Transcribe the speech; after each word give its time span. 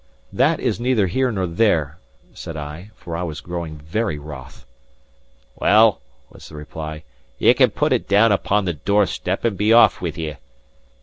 "That 0.33 0.59
is 0.59 0.79
neither 0.79 1.05
here 1.05 1.31
nor 1.31 1.45
there," 1.45 1.99
said 2.33 2.57
I, 2.57 2.89
for 2.95 3.15
I 3.15 3.21
was 3.21 3.39
growing 3.39 3.77
very 3.77 4.17
wroth. 4.17 4.65
"Well," 5.57 6.01
was 6.31 6.49
the 6.49 6.55
reply, 6.55 7.03
"ye 7.37 7.53
can 7.53 7.69
put 7.69 7.93
it 7.93 8.07
down 8.07 8.31
upon 8.31 8.65
the 8.65 8.73
doorstep, 8.73 9.45
and 9.45 9.55
be 9.55 9.71
off 9.71 10.01
with 10.01 10.17
ye." 10.17 10.37